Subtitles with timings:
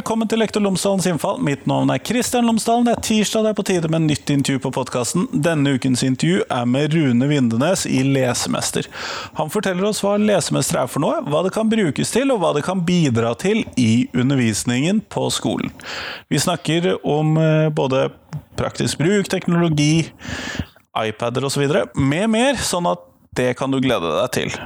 [0.00, 1.42] velkommen til Lektor Lomsdalens innfall.
[1.44, 2.86] Mitt navn er Kristian Lomsdalen.
[2.86, 5.26] Det er tirsdag, det er på tide med nytt intervju på podkasten.
[5.44, 8.88] Denne ukens intervju er med Rune Vindenes i Lesemester.
[9.36, 12.54] Han forteller oss hva lesemester er for noe, hva det kan brukes til, og hva
[12.56, 15.68] det kan bidra til i undervisningen på skolen.
[16.32, 18.06] Vi snakker om eh, både
[18.56, 20.06] praktisk bruk, teknologi,
[20.96, 21.66] iPader osv.
[21.92, 23.04] med mer, sånn at
[23.36, 24.60] det kan du glede deg til.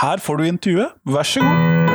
[0.00, 1.89] Her får du intervjuet, vær så god.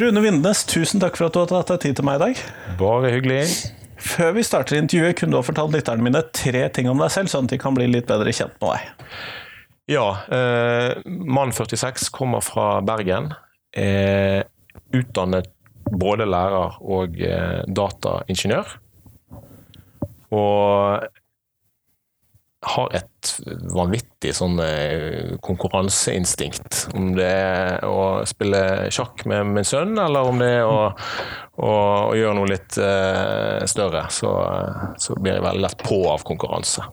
[0.00, 2.38] Rune Vindnes, tusen takk for at du har tatt deg tid til meg i dag.
[2.80, 3.42] Bare hyggelig.
[4.00, 7.28] Før vi starter intervjuet, kunne du ha fortalt lytterne mine tre ting om deg selv,
[7.28, 9.10] sånn at de kan bli litt bedre kjent med deg.
[9.92, 10.06] Ja.
[10.32, 13.34] Eh, mann 46 kommer fra Bergen.
[13.76, 14.46] Er
[14.96, 15.50] utdannet
[15.90, 18.72] både lærer og eh, dataingeniør.
[20.32, 21.19] Og
[22.60, 23.30] har et
[23.72, 26.90] vanvittig sånn eh, konkurranseinstinkt.
[26.96, 30.90] Om det er å spille sjakk med min sønn, eller om det er å,
[31.56, 31.72] å,
[32.10, 34.34] å gjøre noe litt uh, større, så,
[35.00, 36.84] så, blir jeg veldig lett på av konkurranse.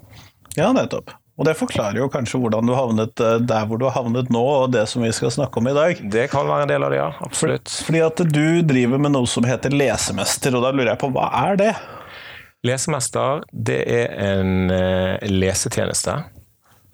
[0.55, 1.11] Ja, nettopp.
[1.37, 4.41] Og det forklarer jo kanskje hvordan du havnet eh, der hvor du har havnet nå,
[4.41, 5.99] og det som vi skal snakke om i dag.
[6.02, 7.11] Det kan være en del av det, ja.
[7.27, 7.69] Absolutt.
[7.85, 11.29] Fordi at du driver med noe som heter lesemester, og da lurer jeg på hva
[11.43, 11.71] er det?
[12.66, 16.16] Lesemester det er en eh, lesetjeneste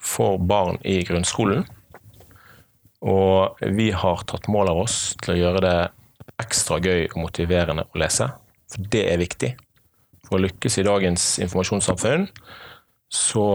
[0.03, 1.63] for barn i grunnskolen.
[3.03, 5.77] Og vi har tatt mål av oss til å gjøre det
[6.43, 8.29] ekstra gøy og motiverende å lese.
[8.71, 9.53] For det er viktig.
[10.27, 12.29] For å lykkes i dagens informasjonssamfunn
[13.13, 13.47] så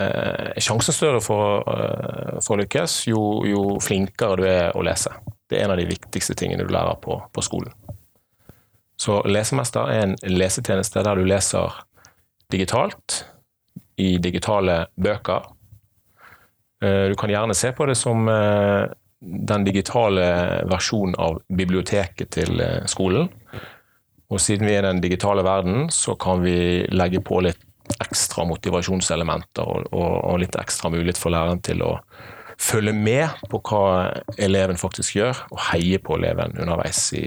[0.00, 4.84] eh, er sjansen større for, eh, for å lykkes jo, jo, flinkere du er å
[4.86, 5.12] lese.
[5.50, 7.74] Det er en av de viktigste tingene du lærer på, på skolen.
[9.00, 11.82] Så Lesemester er en lesetjeneste der du leser
[12.52, 13.24] digitalt,
[13.96, 15.46] i digitale bøker.
[16.82, 18.86] Eh, du kan gjerne se på det som eh,
[19.24, 20.24] den digitale
[20.70, 23.30] versjonen av biblioteket til eh, skolen.
[24.32, 27.60] Og siden vi er i den digitale verden, så kan vi legge på litt
[28.00, 31.98] ekstra motivasjonselementer og, og, litt ekstra mulighet for læreren til å
[32.58, 33.84] følge med på hva
[34.40, 37.26] eleven faktisk gjør, og heie på eleven underveis i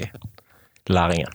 [0.90, 1.32] læringen.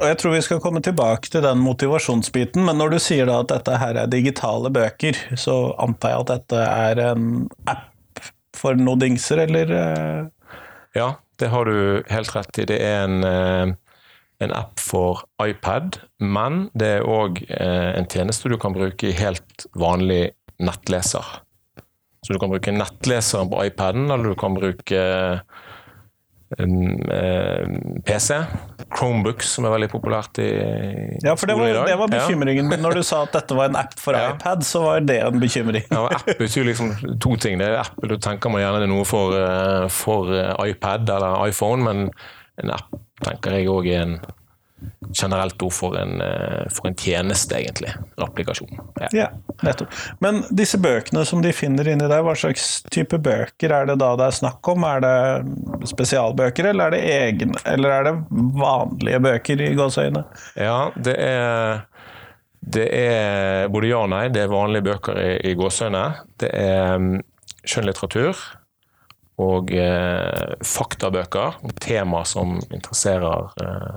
[0.00, 3.40] Og jeg tror vi skal komme tilbake til den motivasjonsbiten, men når du sier da
[3.44, 7.28] at dette her er digitale bøker, så antar jeg at dette er en
[7.70, 7.90] app
[8.54, 9.70] for noe dingser, eller?
[9.70, 10.50] Eh?
[10.98, 11.08] Ja,
[11.42, 12.66] det har du helt rett i.
[12.70, 13.74] Det er en, eh,
[14.44, 19.16] en app for iPad, men det er òg eh, en tjeneste du kan bruke i
[19.18, 21.40] helt vanlig nettleser.
[22.24, 25.00] Så du kan bruke nettleseren på iPaden, eller du kan bruke
[28.04, 28.38] PC.
[28.94, 30.48] Chromebooks, som er veldig populært i,
[31.24, 32.78] ja, for det var, det var bekymringen min.
[32.78, 32.84] Ja.
[32.84, 34.34] Når du sa at dette var en app for ja.
[34.34, 35.86] iPad, så var det en bekymring.
[35.90, 37.58] ja, App betyr liksom to ting.
[37.58, 41.10] Det er Apple, Du tenker man gjerne det er noe for, eh, for eh, iPad
[41.16, 42.08] eller iPhone, men
[42.62, 42.94] en app
[43.24, 44.16] tenker jeg òg er en
[45.14, 47.92] generelt ord for en, eh, for en tjeneste, egentlig.
[48.16, 48.70] En applikasjon.
[49.00, 49.08] Ja.
[49.12, 49.28] ja,
[49.62, 49.94] nettopp.
[50.24, 54.14] Men disse bøkene som de finner inni der, hva slags type bøker er det da
[54.18, 54.86] det er snakk om?
[54.88, 58.14] Er det spesialbøker, eller er det egne, eller er det
[58.60, 60.24] vanlige bøker i gåseøyne?
[60.60, 61.84] Ja, det er
[62.64, 64.26] det er både ja og nei.
[64.32, 66.04] Det er vanlige bøker i, i gåseøyne.
[66.40, 67.10] Det er um,
[67.64, 68.40] skjønnlitteratur
[69.42, 73.96] og eh, faktabøker om tema som interesserer eh,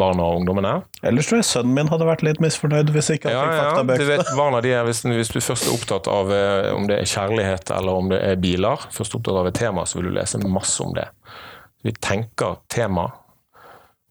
[0.00, 0.72] barna og ungdommene.
[1.06, 4.02] Ellers tror jeg sønnen min hadde vært litt misfornøyd hvis ikke han ja, fikk faktabøker.
[4.02, 6.88] Ja, du vet, barna de er, hvis, hvis, du først er opptatt av eh, om
[6.90, 10.10] det er kjærlighet eller om det er biler, først opptatt av et tema, så vil
[10.10, 11.08] du lese masse om det.
[11.86, 13.08] Vi tenker tema.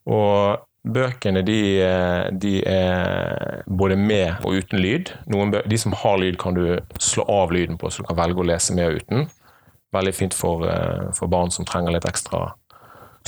[0.08, 5.12] Og bøkene de, eh, de er både med og uten lyd.
[5.26, 8.44] Bøker, de som har lyd, kan du slå av lyden på, så du kan velge
[8.44, 9.28] å lese med og uten.
[9.92, 12.52] Veldig fint for, eh, for barn som trenger litt ekstra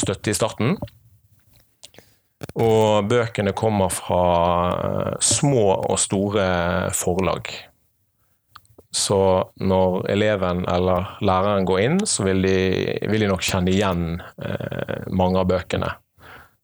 [0.00, 0.76] støtte i starten.
[2.56, 4.22] Og bøkene kommer fra
[4.76, 6.46] eh, små og store
[6.96, 7.50] forlag.
[8.90, 9.20] Så
[9.62, 12.56] når eleven eller læreren går inn, så vil de,
[13.06, 14.06] vil de nok kjenne igjen
[14.42, 15.92] eh, mange av bøkene.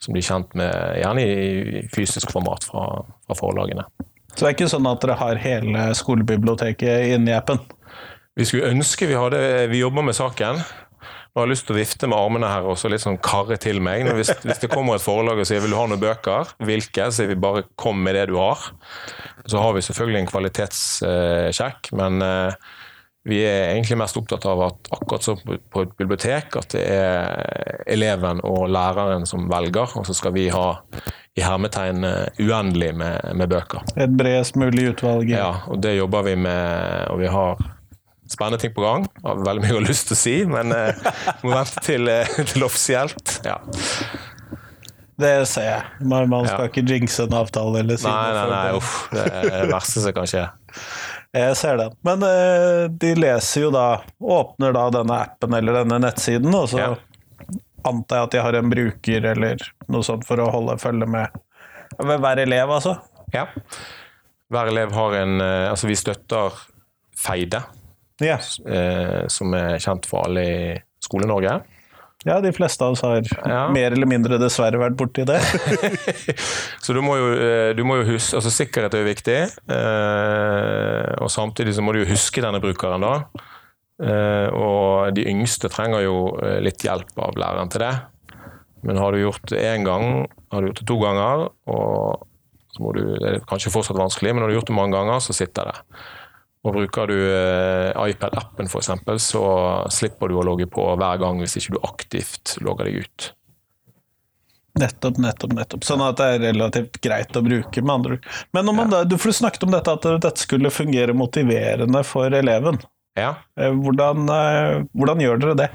[0.02, 2.88] Som de er kjent med, gjerne i fysisk format fra,
[3.28, 3.86] fra forlagene.
[4.32, 7.62] Så det er ikke sånn at dere har hele skolebiblioteket inni appen?
[8.36, 9.38] Vi skulle ønske vi hadde
[9.70, 10.60] Vi jobber med saken.
[11.36, 13.76] Og har lyst til å vifte med armene her og så litt sånn karre til
[13.84, 14.06] meg.
[14.16, 17.10] Hvis, hvis, det kommer et forlag og sier 'vil du ha noen bøker', hvilke?
[17.10, 18.72] Så sier vi bare 'kom med det du har'.
[19.44, 22.52] Så har vi selvfølgelig en kvalitetssjekk, men eh,
[23.26, 27.82] Vi er egentlig mest opptatt av at akkurat som på et bibliotek, at det er
[27.88, 30.78] eleven og læreren som velger, og så skal vi ha
[31.34, 32.06] i hermetegn
[32.38, 33.82] uendelig med, med bøker.
[33.96, 35.28] Et bredest mulig utvalg.
[35.28, 37.58] Ja, og det jobber vi med, og vi har
[38.32, 39.04] spennende ting på gang.
[39.16, 41.10] Jeg har veldig mye jeg har lyst til å si, men eh,
[41.44, 43.36] må vente til, eh, til offisielt.
[43.46, 43.58] Ja.
[45.16, 45.82] Det ser jeg.
[46.04, 46.68] Man, man skal Ja.
[46.68, 48.74] ikke jinxe en avtale eller si Nei, nei, nei, det.
[48.76, 48.90] uff.
[49.14, 50.42] Det er det verste som kan skje.
[51.36, 51.94] Jeg ser den.
[52.04, 53.86] Men eh, de leser jo da
[54.20, 56.90] Åpner da denne appen eller denne nettsiden, og så Ja.
[57.86, 59.60] antar jeg at de har en bruker eller
[59.92, 61.28] noe sånt for å holde følge med
[61.96, 62.96] hver elev, altså.
[63.34, 63.44] Ja.
[64.52, 66.56] Hver elev har en eh, Altså, vi støtter
[67.16, 67.62] Feide,
[68.20, 68.38] Ja.
[68.66, 70.60] eh, som er kjent for alle i
[71.04, 71.58] Skole-Norge.
[72.26, 73.68] ja, de fleste av oss har Ja.
[73.70, 75.36] mer eller mindre dessverre vært borti det.
[76.82, 79.36] Så du må jo, eh, du må jo huske Altså, sikkerhet er jo viktig.
[79.70, 83.14] eh, Og samtidig så må du jo huske denne brukeren, da.
[84.02, 86.16] Eh, Og de yngste trenger jo
[86.64, 87.94] litt hjelp av læreren til det.
[88.86, 92.26] Men har du gjort det én gang, har du gjort det to ganger, og
[92.76, 94.94] så må du, det er kanskje fortsatt vanskelig, men når du har gjort det mange
[94.94, 95.76] ganger, så sitter det.
[96.66, 98.90] Og Bruker du eh, iPad-appen f.eks.,
[99.22, 99.42] så
[99.94, 103.28] slipper du å logge på hver gang hvis ikke du aktivt logger deg ut.
[104.76, 105.86] Nettopp, nettopp, nettopp.
[105.88, 108.26] Sånn at det er relativt greit å bruke, med andre ord.
[108.52, 112.34] Men man da, du for du snakket om dette, at dette skulle fungere motiverende for
[112.36, 112.82] eleven.
[113.16, 115.68] Ja, Eh, Hvordan, eh, hvordan gjør dere det?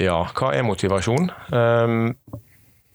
[0.00, 1.28] Ja, hva er motivasjon?
[1.52, 2.14] Ehm,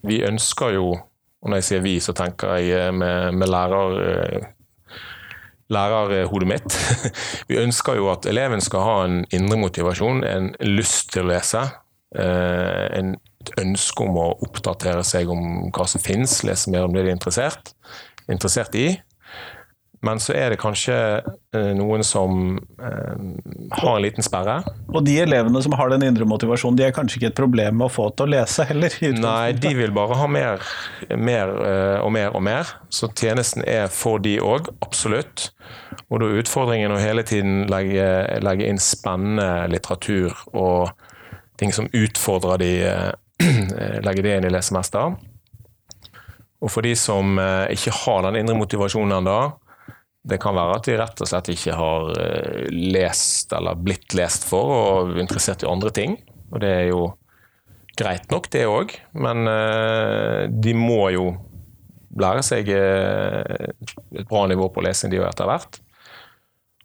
[0.05, 4.47] vi ønsker jo, og når jeg sier vi, så tenker jeg med, med lærer,
[5.71, 6.77] lærerhodet mitt.
[7.49, 11.63] vi ønsker jo at eleven skal ha en indre motivasjon, en lyst til å lese.
[12.15, 16.93] eh, en, et ønske om å oppdatere seg om hva som finnes, lese mer om
[16.93, 17.71] det de er interessert,
[18.27, 18.89] interessert i.
[20.01, 20.95] Men så er det kanskje
[21.53, 23.19] eh, noen som eh,
[23.77, 24.57] har en liten sperre.
[24.89, 27.85] Og de elevene som har den indre motivasjonen, de er kanskje ikke et problem med
[27.85, 28.97] å få til å lese heller?
[29.21, 30.65] Nei, de vil bare ha mer,
[31.13, 32.73] mer eh, og mer og mer.
[32.89, 35.51] Så tjenesten er for de òg, absolutt.
[36.09, 38.09] Og da er utfordringen å hele tiden legge,
[38.41, 40.89] legge inn spennende litteratur og
[41.61, 45.13] ting som utfordrer de, eh, legge det inn i lesemester.
[46.61, 47.39] Og for de som
[47.73, 49.39] ikke har den indre motivasjonen ennå,
[50.21, 54.45] det kan være at de rett og slett ikke har eh, lest eller blitt lest
[54.45, 56.19] for og er interessert i andre ting.
[56.51, 57.07] Og det er jo
[57.97, 61.31] greit nok, det òg, men eh, de må jo
[62.21, 63.71] lære seg eh,
[64.19, 65.81] et bra nivå på lesing, de òg, etter hvert.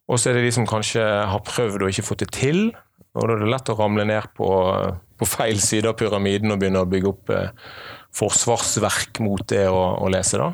[0.06, 2.68] Og så er det de som kanskje har prøvd og ikke fått det til.
[3.16, 4.48] Og da er det lett å ramle ned på,
[5.18, 7.32] på feil side av pyramiden og begynne å bygge opp
[8.16, 10.38] forsvarsverk mot det å, å lese.
[10.38, 10.52] da.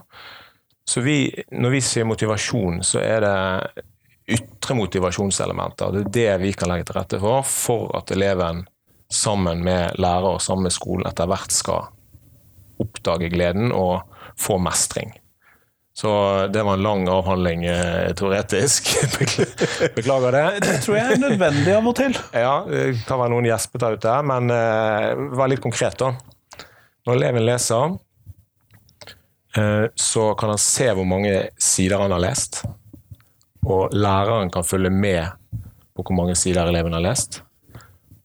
[0.89, 3.85] Så vi, når vi sier motivasjon, så er det
[4.33, 5.95] ytre motivasjonselementer.
[5.95, 8.65] Det er det vi kan legge til rette for, for at eleven
[9.13, 11.91] sammen med lærer og sammen med skolen etter hvert skal
[12.83, 14.03] oppdage gleden og
[14.41, 15.13] få mestring.
[15.95, 16.11] Så
[16.49, 18.89] det var en lang avhandling eh, teoretisk.
[19.97, 20.45] Beklager det.
[20.65, 22.17] Det tror jeg er nødvendig av og til.
[22.33, 26.15] Ja, det kan være noen gjespet der ute, men eh, vær litt konkret, da.
[27.05, 27.99] Når eleven leser,
[29.53, 32.63] så kan han se hvor mange sider han har lest.
[33.69, 35.35] Og læreren kan følge med
[35.93, 37.43] på hvor mange sider eleven har lest.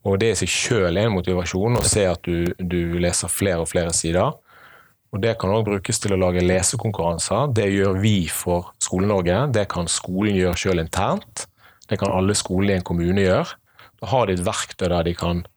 [0.08, 3.68] Og det i seg sjøl en motivasjon å se at du, du leser flere og
[3.68, 4.32] flere sider.
[5.12, 7.52] Og Det kan også brukes til å lage lesekonkurranser.
[7.56, 9.46] Det gjør vi for Skole-Norge.
[9.56, 11.48] Det kan skolen gjøre sjøl internt.
[11.88, 13.56] Det kan alle skoler i en kommune gjøre.
[13.98, 15.57] Da har de et verktøy der de kan eh,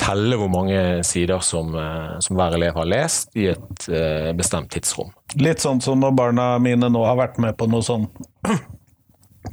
[0.00, 4.70] telle hvor mange sider som, eh, som hver elev har lest i et eh, bestemt
[4.72, 5.10] tidsrom.
[5.36, 8.06] Litt sånn som når barna mine nå har vært med på noe sånn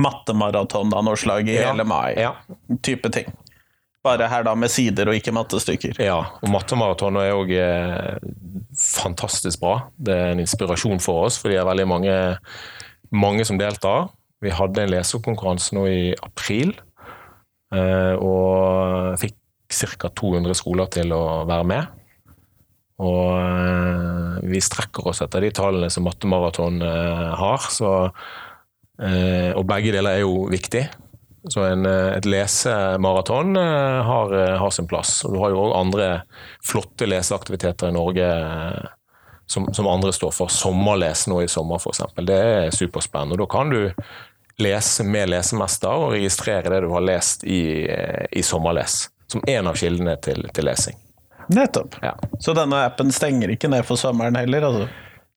[0.04, 1.72] mattemaraton av noe slag i Ja.
[1.72, 2.14] hele mai.
[2.18, 2.34] Ja.
[2.84, 3.26] Type ting.
[4.04, 5.98] Bare her da med sider og ikke mattestykker.
[6.00, 8.20] Ja, og Mattemaraton er òg eh,
[8.80, 9.90] fantastisk bra.
[9.98, 12.14] Det er en inspirasjon for oss, for det er veldig mange,
[13.12, 14.08] mange som deltar.
[14.40, 16.72] Vi hadde en lesekonkurranse nå i april,
[17.74, 19.36] eh, og fikk
[19.68, 20.10] ca.
[20.10, 21.98] 200 skoler til å være med.
[22.98, 27.92] Og eh, vi strekker oss etter de tallene som Mattemaraton eh, har, så,
[29.02, 30.88] eh, og begge deler er jo viktig.
[31.48, 35.22] Så en, et lesemaraton har, har sin plass.
[35.24, 36.08] Og du har jo òg andre
[36.66, 38.26] flotte leseaktiviteter i Norge
[39.48, 40.52] som, som andre står for.
[40.52, 42.04] Sommerles nå i sommer, f.eks.
[42.20, 43.38] Det er superspennende.
[43.38, 43.80] Og da kan du
[44.60, 49.06] lese med lesemester og registrere det du har lest i, i sommerles.
[49.28, 50.96] Som en av kildene til, til lesing.
[51.48, 51.96] Nettopp.
[52.02, 52.14] Ja.
[52.40, 54.68] Så denne appen stenger ikke ned for sommeren heller?
[54.68, 54.88] altså?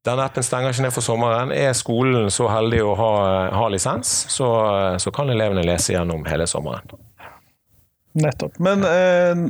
[0.07, 1.53] Denne appen stenger ikke ned for sommeren.
[1.55, 3.13] Er skolen så heldig å ha,
[3.53, 4.49] ha lisens, så,
[4.99, 6.87] så, kan elevene lese gjennom hele sommeren.
[8.19, 8.57] Nettopp.
[8.59, 9.43] Men eh,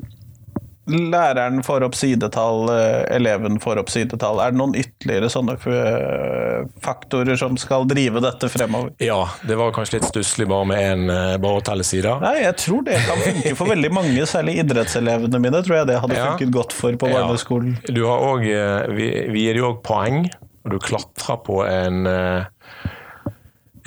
[0.91, 4.41] læreren får opp sidetall, eh, eleven får opp sidetall.
[4.43, 8.93] Er det noen ytterligere sånne eh, faktorer som skal drive dette fremover?
[9.03, 12.21] Ja, det var kanskje litt stusslig bare med én eh, å telle sider.
[12.25, 15.65] Nei, jeg tror det kan funke for veldig mange, særlig idrettselevene mine.
[15.67, 16.55] tror jeg det hadde funket ja.
[16.61, 17.75] godt for på barneskolen.
[17.87, 17.97] Ja.
[17.97, 20.25] Du har også, vi, vi gir jo òg poeng
[20.61, 22.05] og du klatrer på en,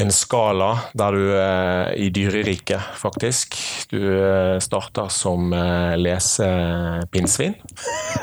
[0.01, 3.57] en skala der du er i dyreriket, faktisk.
[3.91, 7.55] Du eh, starter som eh, lesepinnsvin.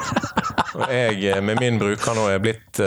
[0.81, 2.79] Og jeg med min bruker nå er blitt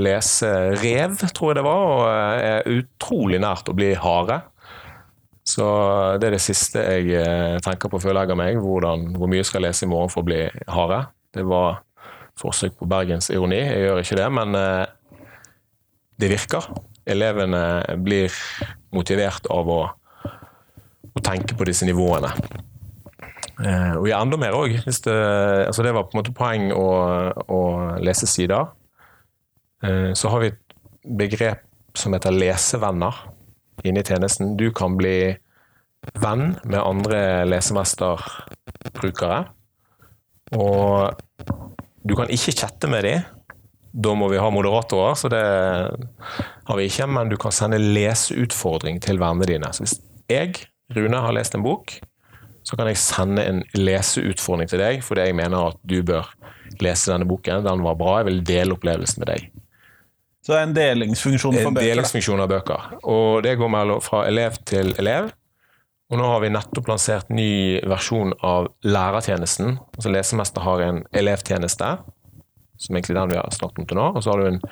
[0.00, 4.38] leserev, tror jeg det var, og er utrolig nært å bli hare.
[5.46, 5.66] Så
[6.20, 9.50] det er det siste jeg tenker på før jeg legger meg, hvordan, hvor mye jeg
[9.50, 10.40] skal lese i morgen for å bli
[10.72, 11.02] hare.
[11.34, 11.82] Det var
[12.40, 13.60] forsøk på bergensironi.
[13.60, 14.86] Jeg gjør ikke det, men eh,
[16.20, 16.70] det virker.
[17.08, 17.62] Elevene
[18.04, 18.34] blir
[18.94, 19.80] motivert av å,
[21.10, 22.32] å tenke på disse nivåene.
[23.60, 24.76] Eh, og gjør enda mer òg.
[24.86, 25.16] Det,
[25.68, 26.88] altså det var på en måte poeng å,
[27.44, 27.60] å
[28.00, 28.70] lese sider.
[29.84, 31.66] Eh, så har vi et begrep
[31.96, 33.24] som heter lesevenner
[33.84, 34.56] inne i tjenesten.
[34.60, 35.34] Du kan bli
[36.20, 39.42] venn med andre lesemesterbrukere.
[40.56, 41.20] Og
[42.02, 43.28] du kan ikke chatte med dem.
[43.92, 47.08] Da må vi ha moderatorer, så det har vi ikke.
[47.10, 49.72] Men du kan sende leseutfordring til vennene dine.
[49.74, 49.96] Så hvis
[50.30, 51.96] jeg, Rune, har lest en bok,
[52.66, 56.28] så kan jeg sende en leseutfordring til deg fordi jeg mener at du bør
[56.84, 57.64] lese denne boken.
[57.66, 59.50] Den var bra, jeg vil dele opplevelsen med deg.
[60.40, 61.82] Så det er en delingsfunksjon for bøker?
[61.82, 62.86] En delingsfunksjon av bøker.
[63.10, 65.32] Og det går fra elev til elev.
[66.10, 69.76] Og nå har vi nettopp lansert ny versjon av lærertjenesten.
[69.94, 71.90] Altså Lesemester har en elevtjeneste,
[72.80, 74.08] som egentlig er den vi har snakket om til nå.
[74.16, 74.62] Og så har du en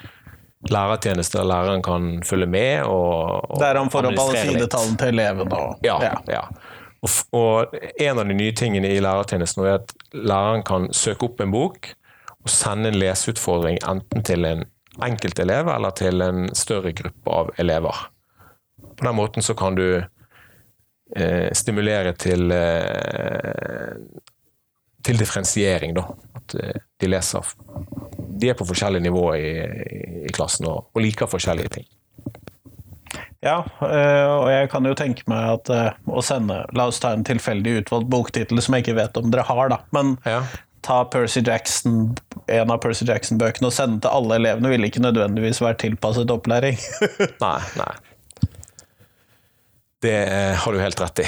[0.72, 5.14] lærertjeneste der læreren kan følge med og, og Der han får opp alle sidetallene til
[5.14, 6.00] eleven og Ja.
[6.02, 6.14] ja.
[6.26, 6.42] ja.
[6.98, 11.40] Og, og, en av de nye tingene i lærertjenesten er at læreren kan søke opp
[11.44, 11.92] en bok
[12.42, 14.64] og sende en leseutfordring enten til en
[15.04, 18.08] enkeltelev eller til en større gruppe av elever.
[18.96, 20.02] På den måten så kan du
[21.16, 23.94] eh, stimulere til, eh,
[25.06, 26.08] til differensiering, da.
[26.34, 27.46] At eh, de leser
[28.38, 29.52] De er på forskjellige nivå i,
[30.28, 31.88] i klassen og, og, liker forskjellige ting.
[33.44, 37.12] Ja, eh, og jeg kan jo tenke meg at eh, å sende La oss ta
[37.14, 39.78] en tilfeldig utvalgt boktittel som jeg ikke vet om dere har, da.
[39.94, 40.40] Men ja.
[40.86, 42.16] ta Percy Jackson,
[42.50, 46.82] en av Percy Jackson-bøkene og sende til alle elevene ville ikke nødvendigvis være tilpasset opplæring.
[47.44, 47.92] nei, nei.
[50.02, 51.26] Det eh, har du helt rett i.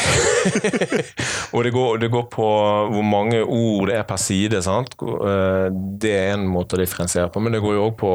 [1.54, 2.50] og det går, det går, på
[2.92, 4.60] hvor mange ord det er per side.
[4.62, 4.94] Sant?
[5.02, 5.66] Eh,
[6.02, 8.12] det er en måte å differensiere på, men det går jo òg på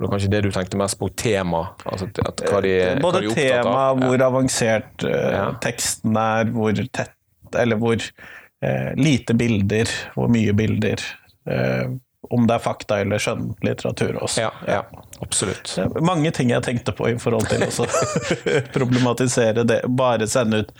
[0.00, 1.58] det var kanskje det du tenkte mest på, tema.
[1.84, 2.70] Altså hva de,
[3.04, 4.28] Både hva de tema, hvor ja.
[4.30, 5.42] avansert uh, ja.
[5.60, 11.04] teksten er, hvor tett Eller hvor uh, lite bilder, hvor mye bilder.
[11.44, 14.44] Uh, om det er fakta eller skjønnlitteratur også.
[14.44, 14.82] Ja, ja,
[15.20, 15.72] absolutt.
[16.04, 17.88] mange ting jeg tenkte på i forhold til å
[18.76, 19.82] problematisere det.
[19.88, 20.74] Bare sende ut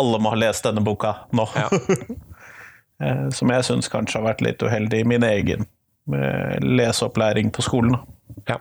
[0.00, 1.48] 'alle må ha lest denne boka nå'.
[1.54, 1.68] Ja.
[3.00, 5.62] Eh, som jeg syns kanskje har vært litt uheldig i min egen
[6.12, 7.94] eh, leseopplæring på skolen.
[8.44, 8.58] Ja.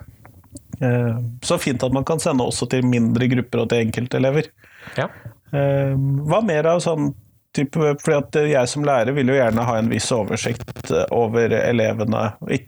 [0.79, 4.47] Eh, så fint at man kan sende også til mindre grupper og til enkeltelever.
[4.95, 5.09] Ja.
[5.51, 7.09] Hva mer av sånn
[7.56, 12.27] Type, fordi Jeg som lærer vil jo gjerne ha en viss oversikt eh, over elevene.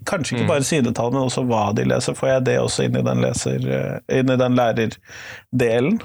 [0.09, 0.49] Kanskje ikke mm.
[0.49, 2.17] bare sidetall, men også hva de leser.
[2.17, 5.99] Får jeg det også inn i den, leser, eh, inn i den lærerdelen?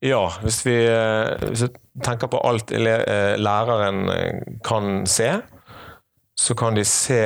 [0.00, 1.70] Ja, hvis vi, eh, hvis vi
[2.04, 4.08] tenker på alt læreren
[4.64, 5.28] kan se,
[6.40, 7.20] så kan de se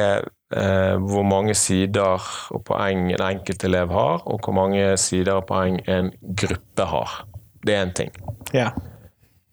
[0.48, 2.24] hvor mange sider
[2.56, 6.08] og poeng en enkelt elev har, og hvor mange sider og poeng en
[6.40, 7.18] gruppe har.
[7.66, 8.14] Det er én ting.
[8.56, 8.70] Ja.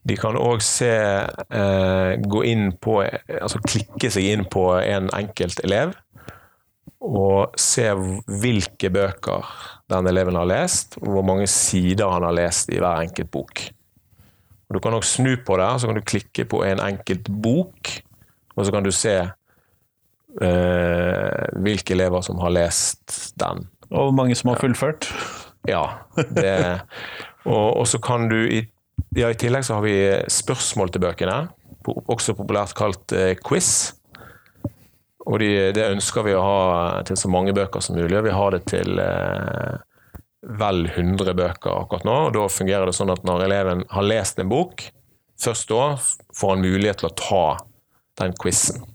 [0.05, 5.63] De kan òg se eh, Gå inn på Altså klikke seg inn på en enkelt
[5.65, 5.95] elev.
[7.05, 9.45] Og se hvilke bøker
[9.91, 13.61] den eleven har lest, og hvor mange sider han har lest i hver enkelt bok.
[14.65, 17.91] Og du kan også snu på det, så kan du klikke på en enkelt bok,
[18.55, 19.13] og så kan du se
[20.41, 23.67] eh, hvilke elever som har lest den.
[23.91, 25.11] Og hvor mange som har fullført?
[25.69, 25.85] Ja.
[26.17, 26.81] Det,
[27.53, 28.63] og, og så kan du i
[29.15, 29.97] ja, I tillegg så har vi
[30.31, 31.37] spørsmål til bøkene,
[31.85, 33.95] også populært kalt eh, quiz.
[35.25, 36.59] Og de, det ønsker vi å ha
[37.07, 38.21] til så mange bøker som mulig.
[38.25, 39.77] Vi har det til eh,
[40.59, 42.17] vel 100 bøker akkurat nå.
[42.27, 44.85] og Da fungerer det sånn at når eleven har lest en bok,
[45.41, 45.95] først da
[46.35, 47.45] får han mulighet til å ta
[48.21, 48.85] den quizen.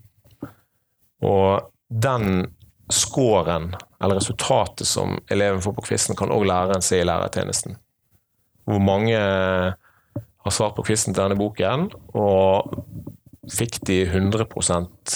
[1.27, 2.47] Og den
[2.91, 7.77] scoren eller resultatet som eleven får på quizen, kan òg læreren se i lærertjenesten.
[8.71, 9.19] Hvor mange
[10.45, 12.77] har svart på quizen til denne boken, og
[13.51, 15.11] fikk de 100%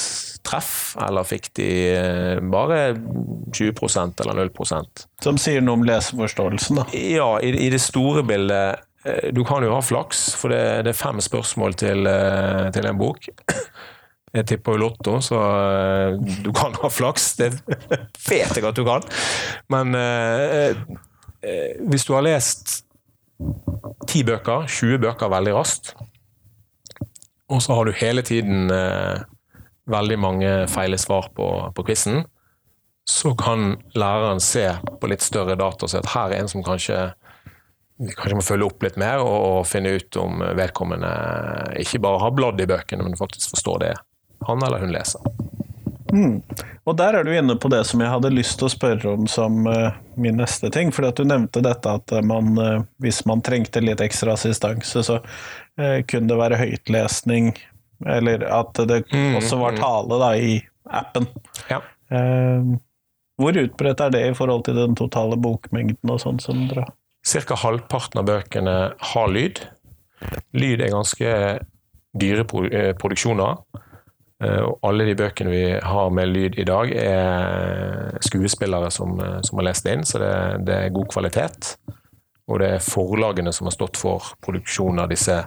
[0.45, 2.95] treff, eller fikk de eh, bare
[3.55, 6.87] 20% eller 0% Som sier noe om leseforståelsen, da.
[6.93, 10.93] Ja, i, i det store bildet eh, Du kan jo ha flaks, for det, det
[10.93, 13.31] er fem spørsmål til, eh, til en bok.
[14.35, 15.39] Jeg tipper jo Lotto, så
[16.43, 17.37] du kan ha flaks.
[17.39, 17.53] Det
[18.27, 19.05] vet jeg at du kan.
[19.71, 20.75] Men eh,
[21.87, 22.81] hvis du har lest
[24.09, 25.95] ti bøker, 20 bøker veldig raskt,
[27.53, 29.25] og så har du hele tiden eh,
[29.91, 32.23] veldig mange feile svar på, på quizen,
[33.05, 34.65] så kan læreren se
[35.01, 37.11] på litt større data og se at her er en som kanskje
[37.95, 41.11] kanskje må følge opp litt mer og, og finne ut om vedkommende
[41.85, 43.93] ikke bare har bladd i bøkene, men faktisk forstår det
[44.49, 45.23] han eller hun leser.
[46.15, 46.39] Mm.
[46.87, 49.29] Og der er du inne på det som jeg hadde lyst til å spørre om
[49.31, 50.93] som uh, min neste ting.
[50.95, 55.99] For du nevnte dette at man, uh, hvis man trengte litt ekstra assistanse, så uh,
[56.07, 57.53] kunne det være høytlesning
[58.07, 59.81] eller at det mm, også var mm.
[59.81, 60.55] tale da, i
[60.85, 61.29] appen.
[61.71, 61.81] Ja.
[62.11, 62.75] Eh,
[63.41, 66.87] hvor utbredt er det i forhold til den totale bokmengden og sånn som dere
[67.25, 67.57] Ca.
[67.57, 68.75] halvparten av bøkene
[69.15, 69.63] har lyd.
[70.53, 71.31] Lyd er ganske
[72.21, 73.63] dyre eh, produksjoner.
[74.43, 79.39] Eh, og alle de bøkene vi har med lyd i dag, er skuespillere som, eh,
[79.47, 80.33] som har lest inn, så det,
[80.67, 81.77] det, er god kvalitet.
[82.51, 85.39] Og det er forlagene som har stått for produksjonen av disse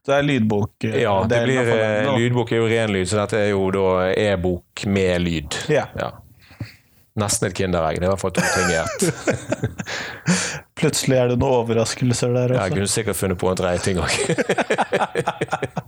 [0.00, 0.84] Så det er lydbok?
[0.84, 3.90] Eh, ja, det blir, eh, lydbok er jo ren lyd, så dette er jo da
[4.14, 5.58] e-bok med lyd.
[5.68, 5.84] Ja.
[5.98, 6.14] ja.
[7.18, 7.98] Nesten et kinderegg.
[7.98, 8.98] Det er i hvert fall to ting i ett.
[10.78, 12.60] Plutselig er det noen overraskelser der også.
[12.60, 14.14] Ja, jeg kunne sikkert funnet på en tredje ting òg.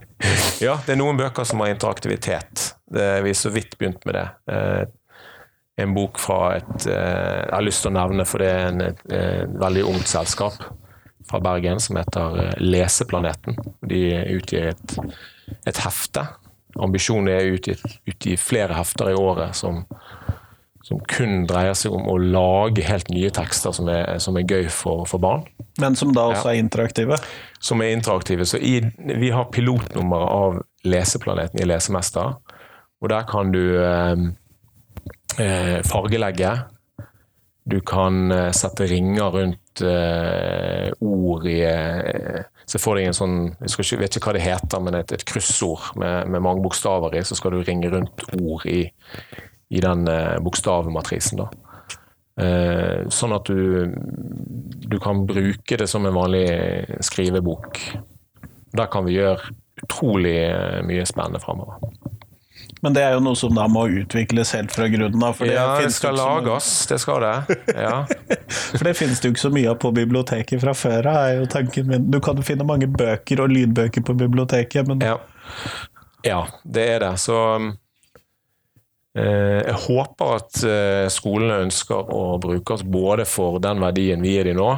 [0.61, 2.71] ja, det er noen bøker som har interaktivitet.
[2.91, 4.27] Det, vi så vidt begynt med det.
[4.53, 4.83] Eh,
[5.81, 9.01] en bok fra et Jeg har lyst til å nevne, for det er en, et,
[9.15, 10.59] et veldig ungt selskap
[11.31, 13.57] fra Bergen som heter eh, Leseplaneten.
[13.87, 14.03] De
[14.35, 14.95] utgir et,
[15.65, 16.25] et hefte.
[16.81, 17.75] Ambisjonen er å utgi,
[18.07, 19.81] utgi flere hefter i året som,
[20.91, 24.67] som, kun dreier seg om å lage helt nye tekster som er, som er gøy
[24.73, 25.45] for, for, barn.
[25.81, 26.55] Men som da også ja.
[26.55, 27.19] er interaktive?
[27.63, 28.45] Som er interaktive.
[28.45, 32.35] Så i, vi har pilotnummeret av Leseplaneten i Lesemester.
[33.01, 34.27] Og der kan du eh,
[35.39, 36.53] eh fargelegge.
[37.63, 43.37] Du kan eh, sette ringer rundt eh, ord i uh, Se for deg en sånn
[43.61, 47.17] Jeg ikke, vet ikke hva det heter, men et, et kryssord med, med, mange bokstaver
[47.17, 48.85] i, så skal du ringe rundt ord i,
[49.71, 51.43] i den uh, bokstavmatrisen.
[51.43, 51.51] da.
[53.11, 53.91] sånn at du,
[54.89, 56.45] du kan bruke det som en vanlig
[57.03, 57.77] skrivebok.
[58.73, 59.51] Der kan vi gjøre
[59.83, 60.37] utrolig
[60.87, 61.77] mye spennende framover.
[62.81, 65.37] Men det er jo noe som da må utvikles helt fra grunnen av.
[65.45, 67.57] ja, det skal lages, det skal det.
[67.77, 68.07] Ja.
[68.77, 71.43] for det finnes det jo ikke så mye av på biblioteket fra før av, er
[71.43, 72.09] jo tanken min.
[72.11, 75.19] Du kan finne mange bøker og lydbøker på biblioteket, men ja.
[76.25, 77.13] ja det er det.
[77.21, 77.69] Så eh,
[79.19, 84.47] jeg håper at eh, skolene ønsker å bruke oss både for den verdien vi gir
[84.47, 84.69] dem nå,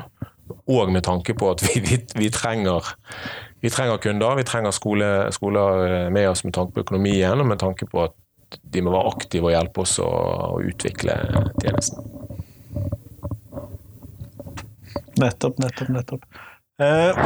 [0.73, 2.89] og med tanke på at vi, vi, vi trenger
[3.63, 7.47] vi trenger kunder, vi trenger skole, skoler eh, med oss med tanke på økonomien og
[7.47, 8.17] med tanke på at
[8.73, 10.09] de må være aktive og hjelpe oss å,
[10.57, 11.15] å utvikle
[11.61, 12.09] tjenesten.
[15.21, 16.27] Nettopp, nettopp, nettopp.
[16.83, 17.23] Eh,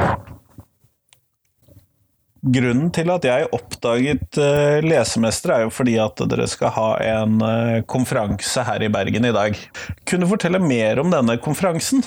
[2.41, 7.37] grunnen til at jeg oppdaget eh, Lesemester, er jo fordi at dere skal ha en
[7.43, 9.59] eh, konferanse her i Bergen i dag.
[10.07, 12.03] Kunne du fortelle mer om denne konferansen?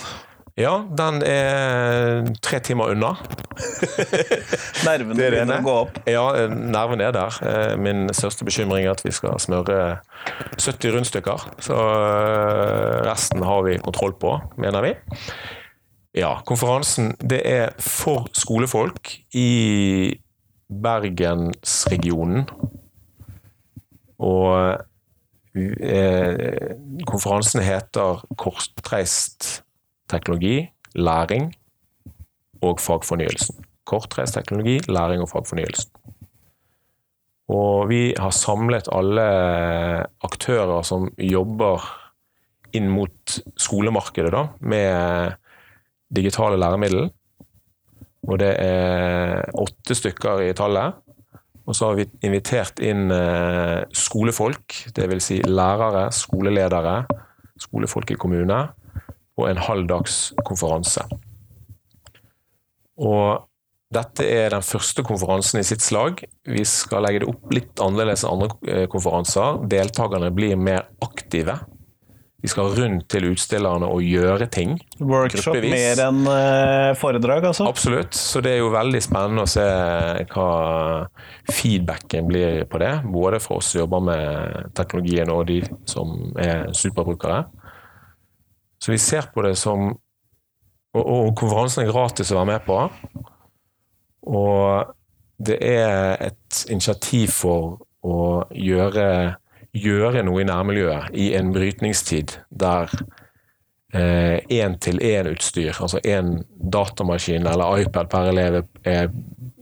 [0.59, 3.15] Ja, den er tre timer unna.
[4.87, 6.01] Nervene begynner å gå opp?
[6.11, 7.39] Ja, nerven er der.
[7.47, 9.79] Eh, min største bekymring er at vi skal smøre
[10.59, 11.47] 70 rundstykker.
[11.65, 11.79] Så
[13.07, 14.95] resten har vi kontroll på, mener vi.
[16.17, 20.11] Ja, konferansen det er for skolefolk i
[20.67, 22.49] Bergensregionen.
[24.19, 24.75] Og
[25.55, 26.75] eh,
[27.07, 29.63] konferansen heter Kortreist
[30.11, 30.67] teknologi,
[30.99, 31.53] læring
[32.67, 33.63] og fagfornyelsen.
[33.87, 35.95] Kortreist teknologi, læring og fagfornyelsen.
[37.51, 39.29] Og vi har samlet alle
[40.27, 41.87] aktører som jobber
[42.75, 45.39] inn mot skolemarkedet da, med
[46.15, 47.09] digitale læremiddel.
[48.29, 50.99] Og det er åtte stykker i tallet.
[51.69, 55.27] Og så har vi invitert inn eh, skolefolk, dvs.
[55.29, 57.05] Si lærere, skoleledere,
[57.61, 58.59] skolefolk i kommune,
[59.39, 61.05] på en halvdags konferanse.
[63.01, 63.47] Og
[63.91, 66.25] dette er den første konferansen i sitt slag.
[66.47, 69.63] Vi skal legge det opp litt annerledes enn andre eh, konferanser.
[69.71, 71.57] Deltakerne blir mer aktive.
[72.41, 74.79] De skal rundt til utstillerne og gjøre ting.
[74.99, 75.75] Workshop Gruppevis.
[75.75, 77.67] mer enn eh, foredrag, altså?
[77.69, 78.17] Absolutt.
[78.17, 79.67] Så det er jo veldig spennende å se
[80.33, 80.51] hva
[81.53, 82.95] feedbacken blir på det.
[83.13, 87.43] Både for oss som jobber med teknologien og de som er superbrukere.
[88.81, 89.93] Så vi ser på det som
[90.91, 92.79] Og, og konferansen er gratis å være med på.
[94.27, 94.89] Og
[95.39, 98.17] det er et initiativ for å
[98.51, 99.37] gjøre,
[99.77, 102.93] gjøre noe i nærmiljøet i en brytningstid der
[103.91, 109.09] én-til-én-utstyr, altså én datamaskin eller iPad per elev, er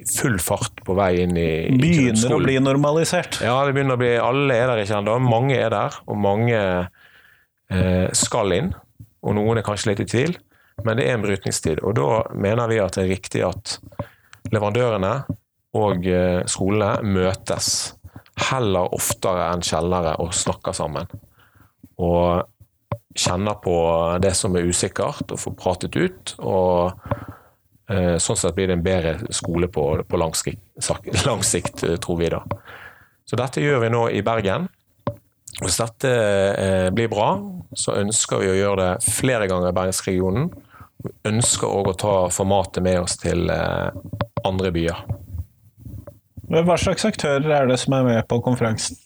[0.09, 3.41] full fart på vei inn i, i Begynner å bli normalisert.
[3.45, 5.17] Ja, det begynner å bli Alle er der ikke ennå.
[5.25, 8.73] Mange er der, og mange eh, skal inn.
[9.27, 10.37] Og noen er kanskje litt i tvil,
[10.87, 11.83] men det er en brytningstid.
[11.83, 13.79] Og da mener vi at det er riktig at
[14.53, 15.15] leverandørene
[15.79, 17.98] og eh, skolene møtes
[18.39, 21.09] heller oftere enn sjeldnere og snakker sammen.
[21.99, 22.47] Og
[23.19, 23.75] kjenner på
[24.23, 26.35] det som er usikkert, og får pratet ut.
[26.47, 26.93] Og
[27.91, 30.63] eh, sånn sett blir det en bedre skole på, på lang, sikt,
[31.29, 32.43] lang sikt, eh, tror vi da.
[33.29, 34.69] Så dette gjør vi nå i Bergen.
[35.59, 36.11] Hvis dette
[36.55, 37.33] eh, blir bra,
[37.77, 40.51] så ønsker vi å gjøre det flere ganger i Bergensregionen.
[41.03, 43.91] Vi ønsker òg å ta formatet med oss til eh,
[44.47, 45.03] andre byer.
[46.49, 48.97] Hva slags aktører er det som er med på konferansen?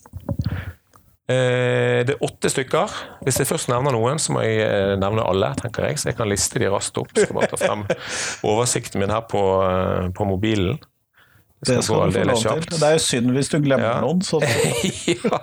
[1.30, 2.92] Eh, det er åtte stykker.
[3.26, 5.98] Hvis jeg først nevner noen, så må jeg eh, nevne alle, tenker jeg.
[6.02, 7.12] Så jeg kan liste de raskt opp.
[7.16, 7.84] Skal bare ta frem
[8.52, 10.78] oversikten min her på, eh, på mobilen.
[11.62, 12.78] Det gå skal du få lov til.
[12.80, 13.98] Det er jo synd hvis du glemmer Ja.
[14.02, 14.22] noen.
[14.26, 14.40] Så
[15.14, 15.42] ja.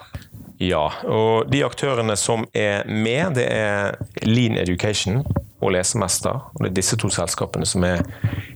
[0.60, 0.86] ja.
[1.08, 3.96] Og de aktørene som er med, det er
[4.28, 5.24] Lean Education
[5.62, 6.50] og Lesemester.
[6.54, 8.04] Og det er disse to selskapene som er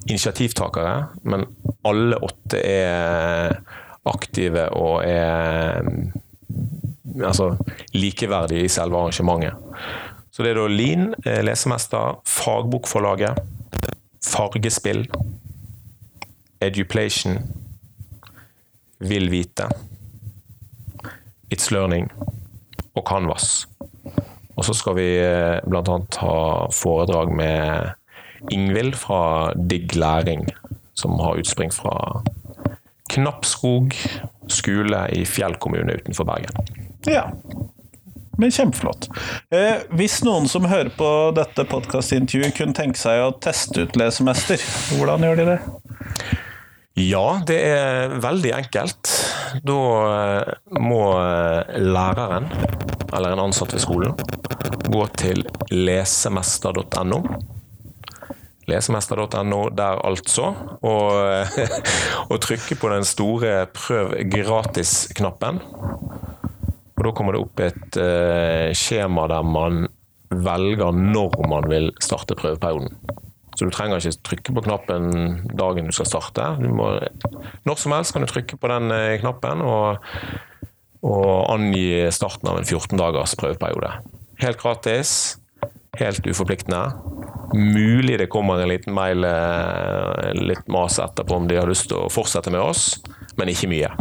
[0.07, 1.07] initiativtakere.
[1.23, 1.45] Men
[1.87, 3.57] alle åtte er
[4.09, 5.83] aktive og er
[7.23, 7.53] altså,
[7.93, 9.53] likeverdige i selve arrangementet.
[10.33, 13.37] Så det er da Lean, eh, Lesemester, Fagbokforlaget,
[14.25, 15.05] Fargespill,
[16.61, 17.37] Eduplation,
[18.99, 19.67] Vil vite,
[21.53, 22.11] It's Learning
[22.95, 23.67] og Canvas.
[24.53, 25.61] Og så skal vi bl.a.
[25.65, 30.47] blant annet ha foredrag med Ingvild fra Digg Læring,
[30.93, 32.21] som har utspring fra
[33.13, 33.95] Knappskog
[34.51, 36.73] skole i Fjell kommune utenfor Bergen.
[37.07, 37.29] ja.
[38.37, 39.05] Men kjempeflott.
[39.53, 44.57] Eh, hvis noen som hører på dette podkastintervjuet kunne tenke seg å teste ut lesemester,
[44.97, 45.59] hvordan gjør de det?
[46.93, 49.09] Ja, det er veldig enkelt.
[49.65, 49.77] Da
[50.13, 52.45] eh, må eh, læreren,
[53.09, 54.13] eller en ansatt ved skolen,
[54.93, 55.41] gå til
[55.73, 57.17] lesemester.no.
[58.69, 60.51] Lesemester.no der altså,
[60.85, 61.49] og,
[62.31, 65.63] og trykke på den store 'prøv gratis'-knappen.
[66.93, 69.87] Og Da kommer det opp et eh, skjema der man
[70.29, 72.93] velger når man vil starte prøveperioden.
[73.53, 75.11] Så du trenger ikke trykke på knappen
[75.53, 76.47] dagen du skal starte.
[76.61, 76.89] Du må,
[77.67, 80.03] når som helst kan du trykke på den eh, knappen og,
[81.05, 83.91] og angi starten av en 14 dagers prøveperiode.
[84.41, 85.13] Helt gratis,
[86.01, 86.87] helt uforpliktende.
[87.53, 92.01] Mulig det kommer en liten mail, eh, litt mas etterpå om de har lyst til
[92.01, 92.97] å fortsette med oss,
[93.37, 93.91] men ikke mye.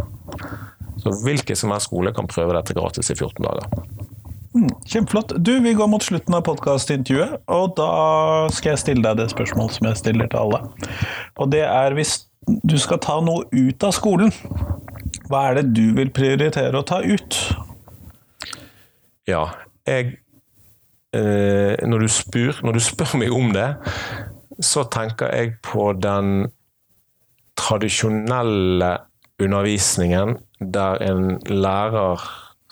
[1.03, 3.69] Så hvilken som helst skole kan prøve dette gratis i 14 dager.
[4.53, 5.33] Kjempeflott.
[5.41, 7.87] Du, vi går mot slutten av podkastintervjuet, og da
[8.53, 10.59] skal jeg stille deg det spørsmålet som jeg stiller til alle.
[11.41, 14.33] Og det er hvis du skal ta noe ut av skolen,
[15.29, 17.39] hva er det du vil prioritere å ta ut?
[19.29, 19.47] Ja,
[19.89, 20.19] jeg
[21.15, 23.71] eh, når, du spør, når du spør meg om det,
[24.61, 26.51] så tenker jeg på den
[27.57, 28.97] tradisjonelle
[29.41, 30.37] undervisningen
[30.73, 32.21] der en lærer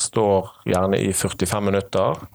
[0.01, 2.25] står gjerne i 45 minutter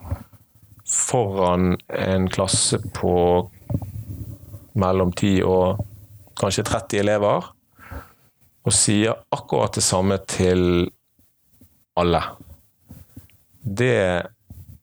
[0.87, 3.49] foran en klasse på
[4.77, 5.83] mellom 10 og
[6.37, 7.49] kanskje 30 elever,
[8.67, 10.87] og sier akkurat det samme til
[11.97, 12.21] alle.
[13.63, 14.27] Det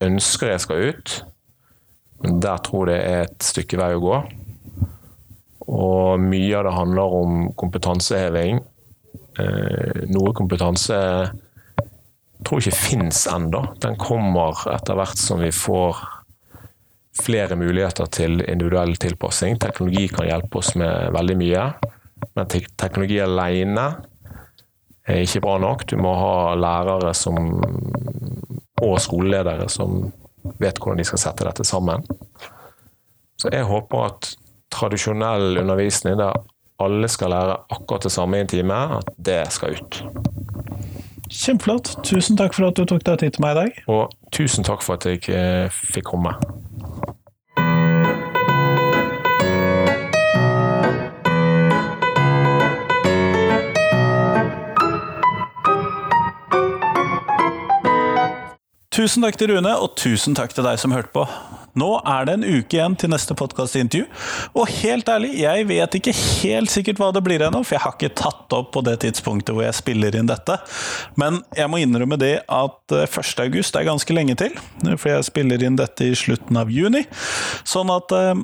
[0.04, 1.14] ønsker jeg skal ut,
[2.24, 4.18] men der tror jeg det er et stykke vei å gå.
[5.64, 8.60] Og mye av det handler om kompetanseheving.
[9.40, 10.98] Eh, noe kompetanse
[12.46, 13.62] tror ikke fins ennå.
[13.82, 16.02] Den kommer etter hvert som vi får
[17.22, 19.58] flere muligheter til individuell tilpassing.
[19.62, 21.68] Teknologi kan hjelpe oss med veldig mye,
[22.34, 23.86] men te teknologi alene
[25.06, 25.86] er ikke bra nok.
[25.90, 27.38] Du må ha lærere som,
[28.82, 30.08] og skoleledere som
[30.60, 32.02] vet hvordan de skal sette dette sammen.
[33.40, 34.34] Så jeg håper at
[34.74, 36.34] tradisjonell undervisning der
[36.82, 40.00] alle skal lære akkurat det samme i en time, at det skal ut.
[41.34, 41.96] Kjempeflott.
[42.06, 43.82] Tusen takk for at du tok deg tid til meg i dag.
[43.90, 46.36] Og tusen takk for at jeg eh, fikk komme.
[58.94, 61.26] Tusen takk til Rune, og tusen takk til deg som hørte på.
[61.80, 64.06] Nå er det en uke igjen til neste podkastintervju,
[64.54, 67.96] og helt ærlig, jeg vet ikke helt sikkert hva det blir ennå, for jeg har
[67.96, 70.58] ikke tatt opp på det tidspunktet hvor jeg spiller inn dette.
[71.20, 73.18] Men jeg må innrømme det at 1.
[73.18, 74.54] Eh, august er ganske lenge til,
[74.94, 77.04] for jeg spiller inn dette i slutten av juni.
[77.66, 78.34] Sånn at eh,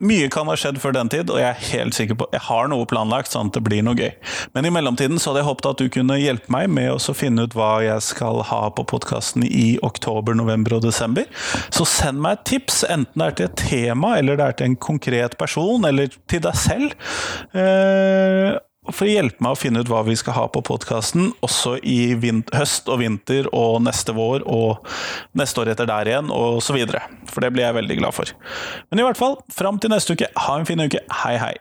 [0.00, 2.70] mye kan ha skjedd før den tid, og jeg er helt sikker på Jeg har
[2.72, 4.12] noe planlagt, sånn at det blir noe gøy.
[4.56, 7.44] Men i mellomtiden så hadde jeg håpet at du kunne hjelpe meg med å finne
[7.44, 11.28] ut hva jeg skal ha på podkasten i oktober, november og desember.
[11.74, 14.70] Så send meg et tips, enten det er til et tema, eller det er til
[14.70, 16.96] en konkret person, eller til deg selv.
[17.52, 18.56] Eh,
[18.94, 22.14] for å hjelpe meg å finne ut hva vi skal ha på podkasten, også i
[22.54, 24.86] høst og vinter og neste vår og
[25.38, 27.02] neste år etter der igjen, og så videre.
[27.30, 28.36] For det blir jeg veldig glad for.
[28.90, 31.02] Men i hvert fall, fram til neste uke, ha en fin uke.
[31.22, 31.56] Hei, hei.